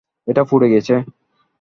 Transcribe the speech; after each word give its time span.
এটা 0.27 0.41
পুড়ে 0.43 0.67
গেছে। 0.69 0.95